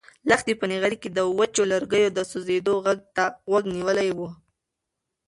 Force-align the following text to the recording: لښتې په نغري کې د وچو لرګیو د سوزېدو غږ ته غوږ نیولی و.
لښتې 0.29 0.53
په 0.59 0.65
نغري 0.71 0.97
کې 1.03 1.09
د 1.11 1.19
وچو 1.37 1.63
لرګیو 1.71 2.15
د 2.17 2.19
سوزېدو 2.31 2.73
غږ 2.85 2.99
ته 3.15 3.25
غوږ 3.49 3.63
نیولی 3.75 4.09
و. 4.17 4.19